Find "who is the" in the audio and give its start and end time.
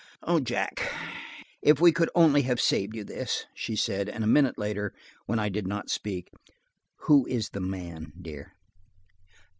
7.01-7.61